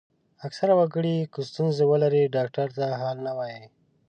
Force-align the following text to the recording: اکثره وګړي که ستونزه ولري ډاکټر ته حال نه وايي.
اکثره 0.47 0.73
وګړي 0.79 1.15
که 1.33 1.39
ستونزه 1.49 1.83
ولري 1.91 2.23
ډاکټر 2.35 2.67
ته 2.77 2.85
حال 3.01 3.17
نه 3.27 3.31
وايي. 3.37 3.63